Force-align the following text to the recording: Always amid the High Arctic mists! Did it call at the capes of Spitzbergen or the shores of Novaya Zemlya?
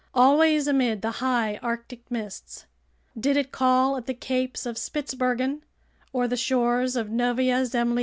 Always 0.15 0.65
amid 0.67 1.03
the 1.03 1.17
High 1.23 1.59
Arctic 1.61 2.09
mists! 2.09 2.65
Did 3.15 3.37
it 3.37 3.51
call 3.51 3.97
at 3.97 4.07
the 4.07 4.15
capes 4.15 4.65
of 4.65 4.75
Spitzbergen 4.75 5.61
or 6.11 6.27
the 6.27 6.35
shores 6.35 6.95
of 6.95 7.11
Novaya 7.11 7.63
Zemlya? 7.67 7.99